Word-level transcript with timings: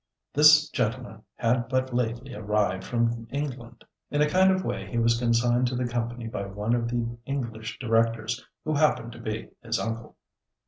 This 0.33 0.67
gentleman 0.69 1.21
had 1.35 1.69
but 1.69 1.93
lately 1.93 2.33
arrived 2.33 2.83
from 2.83 3.27
England. 3.29 3.85
In 4.09 4.19
a 4.23 4.27
kind 4.27 4.51
of 4.51 4.65
way 4.65 4.89
he 4.89 4.97
was 4.97 5.19
consigned 5.19 5.67
to 5.67 5.75
the 5.75 5.87
company 5.87 6.25
by 6.25 6.47
one 6.47 6.73
of 6.73 6.87
the 6.89 7.07
English 7.27 7.77
directors, 7.77 8.43
who 8.63 8.73
happened 8.73 9.11
to 9.11 9.19
be 9.21 9.51
his 9.61 9.77
uncle. 9.77 10.15